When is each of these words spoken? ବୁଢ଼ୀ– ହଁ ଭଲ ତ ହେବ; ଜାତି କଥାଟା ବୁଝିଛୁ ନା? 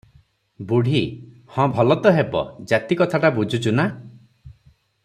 ବୁଢ଼ୀ– 0.71 1.01
ହଁ 1.57 1.67
ଭଲ 1.75 1.99
ତ 2.07 2.15
ହେବ; 2.17 2.43
ଜାତି 2.73 2.99
କଥାଟା 3.03 3.33
ବୁଝିଛୁ 3.39 3.77
ନା? 3.83 3.87